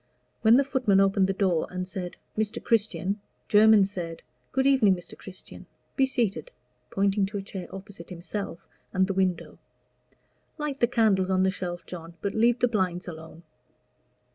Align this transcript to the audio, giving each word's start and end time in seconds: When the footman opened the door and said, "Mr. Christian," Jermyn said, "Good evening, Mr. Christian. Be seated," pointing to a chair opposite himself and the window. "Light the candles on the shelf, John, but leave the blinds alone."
When 0.41 0.55
the 0.55 0.63
footman 0.63 0.99
opened 0.99 1.27
the 1.27 1.31
door 1.31 1.67
and 1.69 1.87
said, 1.87 2.17
"Mr. 2.35 2.59
Christian," 2.63 3.21
Jermyn 3.47 3.85
said, 3.85 4.23
"Good 4.51 4.65
evening, 4.65 4.95
Mr. 4.95 5.15
Christian. 5.15 5.67
Be 5.95 6.07
seated," 6.07 6.49
pointing 6.89 7.27
to 7.27 7.37
a 7.37 7.43
chair 7.43 7.67
opposite 7.69 8.09
himself 8.09 8.67
and 8.93 9.05
the 9.05 9.13
window. 9.13 9.59
"Light 10.57 10.79
the 10.79 10.87
candles 10.87 11.29
on 11.29 11.43
the 11.43 11.51
shelf, 11.51 11.85
John, 11.85 12.15
but 12.19 12.33
leave 12.33 12.57
the 12.57 12.67
blinds 12.67 13.07
alone." 13.07 13.43